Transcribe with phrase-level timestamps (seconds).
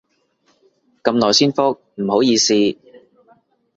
[1.03, 2.55] 咁耐先覆，唔好意思